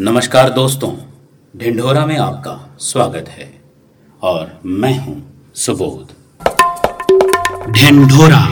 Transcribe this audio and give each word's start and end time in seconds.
नमस्कार 0.00 0.50
दोस्तों 0.50 0.96
ढिंढोरा 1.56 2.06
में 2.06 2.18
आपका 2.18 2.76
स्वागत 2.78 3.28
है 3.28 3.62
और 4.22 4.60
मैं 4.66 4.98
हूँ 4.98 5.52
सुबोध। 5.54 6.14
ढिंढोरा। 7.72 8.44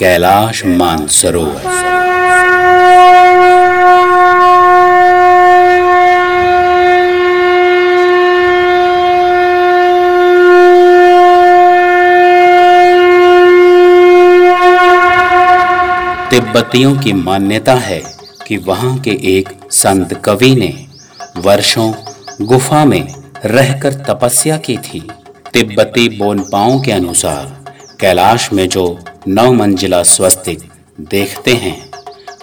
कैलाश 0.00 0.66
मानसरोवर। 0.66 1.95
तिब्बतियों 16.36 16.96
की 16.96 17.12
मान्यता 17.12 17.74
है 17.74 18.00
कि 18.46 18.56
वहाँ 18.56 18.98
के 18.98 19.10
एक 19.10 19.48
संत 19.72 20.12
कवि 20.14 20.54
ने 20.56 20.68
वर्षों 21.36 21.92
गुफा 22.42 22.84
में 22.84 23.14
रहकर 23.44 23.92
तपस्या 23.92 24.56
की 24.56 24.76
थी। 24.78 25.00
तिब्बती 25.52 26.08
बोनपाओं 26.08 26.80
के 26.80 26.92
अनुसार 26.92 27.72
कैलाश 28.00 28.52
में 28.52 28.68
जो 28.68 28.84
नौ 29.28 29.52
मंजिला 29.52 30.02
स्वस्तिक 30.02 30.68
देखते 31.00 31.54
हैं, 31.54 31.90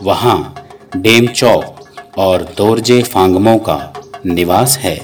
वहाँ 0.03 0.67
डेमचौक 0.97 2.17
और 2.17 2.53
दोरजे 2.57 3.01
फांगमो 3.03 3.57
का 3.57 3.93
निवास 4.25 4.77
है। 4.77 4.97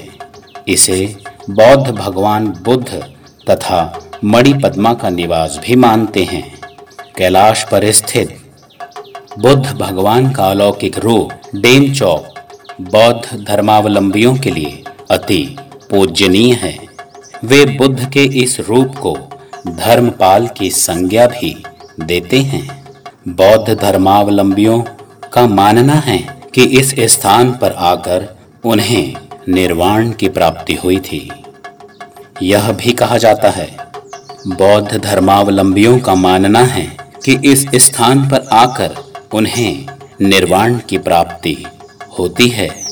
इसे 0.68 1.16
बौद्ध 1.50 1.90
भगवान 1.90 2.48
बुद्ध 2.62 3.02
तथा 3.50 3.80
मणिपद्मा 4.24 4.94
का 4.94 5.10
निवास 5.10 5.60
भी 5.62 5.76
मानते 5.76 6.24
हैं। 6.24 6.44
कैलाश 7.16 7.66
पर 7.70 7.90
स्थित 7.92 8.36
बुद्ध 9.40 9.72
भगवान 9.72 10.30
का 10.30 10.44
अलौकिक 10.44 10.98
रूप 10.98 11.30
डेम 11.56 11.92
चौक 11.92 12.38
बौद्ध 12.80 13.44
धर्मावलंबियों 13.44 14.34
के 14.36 14.50
लिए 14.50 14.82
अति 15.10 15.56
पूजनीय 15.90 16.52
है। 16.54 16.76
वे 17.44 17.64
बुद्ध 17.78 18.08
के 18.10 18.24
इस 18.42 18.58
रूप 18.60 18.96
को 18.96 19.16
धर्मपाल 19.68 20.48
की 20.48 20.70
संज्ञा 20.70 21.26
भी 21.26 21.54
देते 22.00 22.38
हैं। 22.42 22.62
बौद्ध 23.28 23.78
धर्मावलंबियों 23.80 24.82
का 25.32 25.46
मानना 25.46 25.94
है 25.94 26.18
कि 26.54 26.64
इस 26.78 26.94
स्थान 27.12 27.52
पर 27.52 27.72
आकर 27.72 28.28
उन्हें 28.64 29.14
निर्वाण 29.48 30.10
की 30.12 30.28
प्राप्ति 30.28 30.74
हुई 30.74 30.98
थी। 31.00 31.28
यह 32.42 32.72
भी 32.72 32.92
कहा 32.92 33.18
जाता 33.18 33.50
है, 33.50 33.70
बौद्ध 34.48 34.98
धर्मावलंबियों 34.98 35.98
का 35.98 36.14
मानना 36.14 36.64
है 36.68 36.90
कि 37.24 37.40
इस 37.44 37.66
स्थान 37.76 38.28
पर 38.28 38.48
आकर 38.52 38.96
उन्हें 39.34 39.86
निर्वाण 40.20 40.78
की 40.78 40.98
प्राप्ति 40.98 41.66
होती 42.18 42.48
है। 42.48 42.84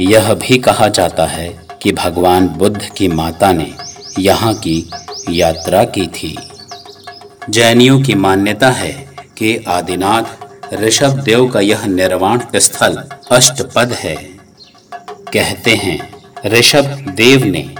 यह 0.00 0.34
भी 0.34 0.58
कहा 0.58 0.88
जाता 0.88 1.26
है 1.26 1.60
कि 1.82 1.92
भगवान 1.92 2.48
बुद्ध 2.48 2.82
की 2.96 3.08
माता 3.08 3.52
ने 3.52 3.72
यहाँ 4.18 4.54
की 4.54 4.90
यात्रा 5.30 5.84
की 5.84 6.06
थी। 6.06 6.38
जैनियों 7.50 8.02
की 8.02 8.14
मान्यता 8.14 8.70
है 8.70 9.08
कि 9.38 9.64
आदिनाथ, 9.68 10.22
ऋषभ 10.74 11.10
देव 11.10 11.48
का 11.48 11.60
यह 11.60 11.86
निर्वाण 11.86 12.40
स्थल 12.56 13.04
अष्टपद 13.32 13.92
है। 13.92 14.16
कहते 15.32 15.74
हैं, 15.74 16.14
ऋषभ 16.46 16.84
देव 17.16 17.44
ने 17.44 17.74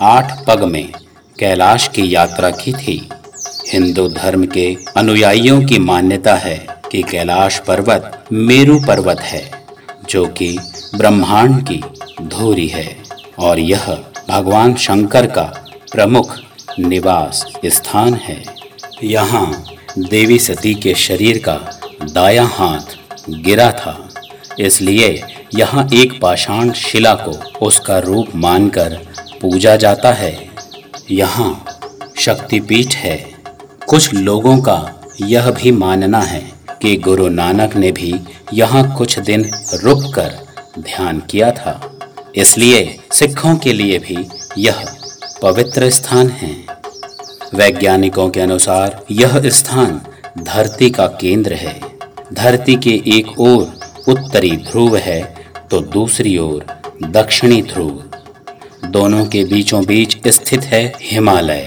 आठ 0.00 0.44
पग 0.46 0.64
में 0.64 0.92
कैलाश 1.38 1.88
की 1.88 2.14
यात्रा 2.14 2.50
की 2.50 2.72
थी। 2.72 3.08
हिंदू 3.68 4.08
धर्म 4.08 4.46
के 4.46 4.76
अनुयायियों 4.96 5.64
की 5.64 5.78
मान्यता 5.78 6.34
है 6.34 6.77
कि 6.92 7.02
कैलाश 7.02 7.58
पर्वत 7.58 8.24
मेरु 8.32 8.78
पर्वत 8.80 9.20
है, 9.20 9.42
जो 10.10 10.26
कि 10.26 10.56
ब्रह्मांड 10.94 11.62
की 11.62 11.82
धूरी 12.22 12.68
है, 12.68 12.96
और 13.38 13.58
यह 13.58 13.86
भगवान 14.28 14.74
शंकर 14.74 15.26
का 15.26 15.42
प्रमुख 15.92 16.36
निवास 16.78 17.44
स्थान 17.66 18.14
है। 18.14 18.42
यहाँ 19.04 19.64
देवी 19.98 20.38
सती 20.38 20.74
के 20.74 20.94
शरीर 20.94 21.38
का 21.38 21.58
दाया 22.04 22.44
हाथ 22.44 22.96
गिरा 23.30 23.70
था, 23.72 24.08
इसलिए 24.58 25.22
यहाँ 25.54 25.88
एक 25.94 26.20
पाषाण 26.22 26.72
शिला 26.72 27.14
को 27.14 27.30
उसका 27.66 27.98
रूप 27.98 28.34
मानकर 28.34 28.98
पूजा 29.42 29.76
जाता 29.76 30.12
है। 30.12 30.36
यहाँ 31.10 31.64
शक्तिपीठ 32.18 32.94
है। 32.94 33.16
कुछ 33.88 34.14
लोगों 34.14 34.56
का 34.58 34.78
यह 35.22 35.50
भी 35.50 35.70
मानना 35.70 36.20
है 36.20 36.57
कि 36.82 36.96
गुरु 36.96 37.28
नानक 37.28 37.76
ने 37.76 37.92
भी 37.92 38.14
यहाँ 38.54 38.96
कुछ 38.96 39.18
दिन 39.18 39.50
रुककर 39.74 40.34
ध्यान 40.78 41.20
किया 41.20 41.50
था। 41.50 41.80
इसलिए 42.36 42.98
सिखों 43.12 43.56
के 43.56 43.72
लिए 43.72 43.98
भी 43.98 44.26
यह 44.58 44.84
पवित्र 45.42 45.90
स्थान 45.90 46.28
है। 46.30 46.54
वैज्ञानिकों 47.54 48.28
के 48.30 48.40
अनुसार 48.40 49.04
यह 49.10 49.40
स्थान 49.50 50.00
धरती 50.38 50.90
का 50.90 51.06
केंद्र 51.20 51.54
है। 51.54 51.80
धरती 52.32 52.74
के 52.76 52.90
एक 53.16 53.38
ओर 53.40 53.78
उत्तरी 54.08 54.50
ध्रुव 54.50 54.96
है 54.96 55.20
तो 55.70 55.80
दूसरी 55.80 56.36
ओर 56.38 56.66
दक्षिणी 57.02 57.62
ध्रुव। 57.62 58.02
दोनों 58.88 59.24
के 59.26 59.44
बीचों 59.44 59.84
बीच 59.84 60.16
स्थित 60.28 60.64
है 60.64 60.82
हिमालय। 61.02 61.66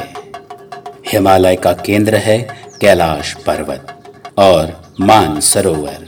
हिमालय 1.07 1.55
का 1.55 1.73
केंद्र 1.85 2.16
है 2.16 2.38
कैलाश 2.81 3.33
पर्वत 3.45 3.97
और 4.38 4.81
मान 5.00 5.40
सरोवर। 5.40 6.07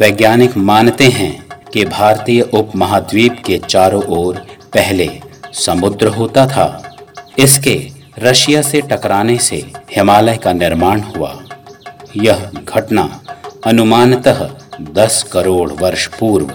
वैज्ञानिक 0.00 0.56
मानते 0.56 1.08
हैं 1.08 1.46
कि 1.72 1.84
भारतीय 1.84 2.40
उपमहाद्वीप 2.40 3.42
के 3.46 3.58
चारों 3.58 4.02
ओर 4.02 4.36
पहले 4.74 5.20
समुद्र 5.52 6.06
होता 6.06 6.46
था। 6.46 6.96
इसके 7.38 7.90
रशिया 8.18 8.62
से 8.62 8.80
टकराने 8.80 9.38
से 9.38 9.56
हिमालय 9.96 10.36
का 10.36 10.52
निर्माण 10.52 11.00
हुआ। 11.00 11.44
यह 12.16 12.50
घटना 12.64 13.22
अनुमानतः 13.66 14.50
10 14.80 15.22
करोड़ 15.22 15.72
वर्ष 15.72 16.06
पूर्व 16.06 16.52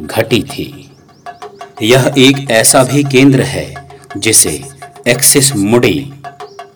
घटी 0.00 0.42
थी। 0.42 0.90
यह 1.82 2.14
एक 2.18 2.50
ऐसा 2.50 2.82
भी 2.84 3.04
केंद्र 3.04 3.40
है 3.40 3.88
जिसे 4.16 4.64
एक्सिस 5.08 5.56
मुडी 5.56 6.12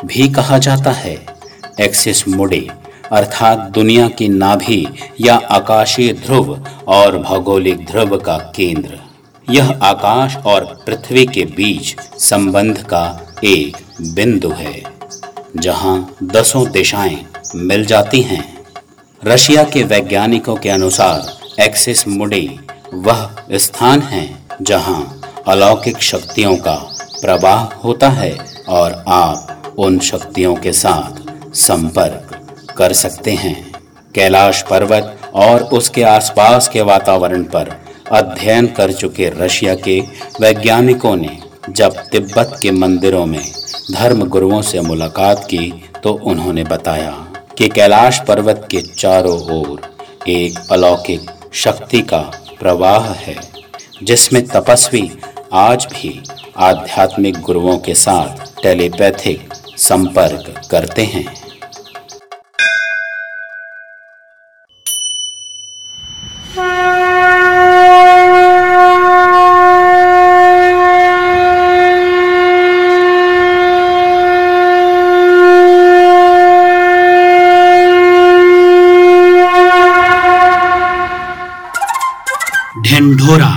भी 0.04 0.28
कहा 0.28 0.58
जाता 0.58 0.90
है। 0.90 1.26
एक्सिस 1.80 2.28
मुडी 2.28 2.70
अर्थात 3.12 3.58
दुनिया 3.74 4.08
की 4.08 4.28
नाभि 4.28 4.86
या 5.20 5.34
आकाशीय 5.50 6.12
ध्रुव 6.12 6.52
और 6.88 7.18
भौगोलिक 7.18 7.84
ध्रुव 7.86 8.16
का 8.16 8.36
केंद्र। 8.56 8.98
यह 9.48 9.70
आकाश 9.82 10.36
और 10.36 10.64
पृथ्वी 10.86 11.26
के 11.26 11.44
बीच 11.44 11.94
संबंध 12.00 12.78
का 12.82 13.04
एक 13.44 13.76
बिंदु 14.14 14.50
है, 14.50 14.82
जहाँ 15.56 16.16
दसों 16.22 16.70
दिशाएँ 16.70 17.18
मिल 17.54 17.84
जाती 17.84 18.20
हैं। 18.22 18.44
रशिया 19.24 19.64
के 19.64 19.82
वैज्ञानिकों 19.84 20.56
के 20.56 20.68
अनुसार 20.68 21.62
एक्सिस 21.62 22.06
मुडी 22.08 22.48
वह 22.94 23.28
स्थान 23.52 24.02
है 24.02 24.26
जहाँ 24.62 25.20
अलौकिक 25.48 26.02
शक्तियों 26.02 26.56
का 26.56 26.74
प्रवाह 27.20 27.62
होता 27.76 28.08
है 28.08 28.32
और 28.68 29.04
आप 29.08 29.74
उन 29.78 29.98
शक्तियों 29.98 30.54
के 30.54 30.72
साथ 30.72 31.54
संपर्क 31.54 32.39
कर 32.76 32.92
सकते 32.92 33.32
हैं। 33.32 33.54
कैलाश 34.14 34.62
पर्वत 34.62 35.16
और 35.34 35.62
उसके 35.72 36.02
आसपास 36.02 36.68
के 36.68 36.82
वातावरण 36.82 37.42
पर 37.44 37.76
अध्ययन 38.12 38.66
कर 38.66 38.92
चुके 38.92 39.28
रशिया 39.36 39.74
के 39.78 40.00
वैज्ञानिकों 40.40 41.14
ने 41.16 41.38
जब 41.70 41.96
तिब्बत 42.12 42.58
के 42.62 42.70
मंदिरों 42.70 43.24
में 43.26 43.42
धर्म 43.92 44.24
गुरुओं 44.24 44.60
से 44.62 44.80
मुलाकात 44.80 45.44
की 45.44 45.72
तो 46.02 46.12
उन्होंने 46.24 46.64
बताया 46.64 47.10
कि 47.58 47.68
कैलाश 47.68 48.20
पर्वत 48.28 48.66
के 48.70 48.80
चारों 48.82 49.38
ओर 49.52 49.80
एक 50.28 50.58
अलौकिक 50.72 51.30
शक्ति 51.54 52.00
का 52.02 52.20
प्रवाह 52.60 53.06
है, 53.14 53.36
जिसमें 54.02 54.46
तपस्वी 54.46 55.10
आज 55.52 55.86
भी 55.92 56.22
आध्यात्मिक 56.58 57.40
गुरुओं 57.40 57.78
के 57.78 57.94
साथ 57.94 58.62
टेलीपैथिक 58.62 59.54
संपर्क 59.78 60.52
करते 60.70 61.04
हैं। 61.04 61.24
অ্যান্ডোরা 83.00 83.50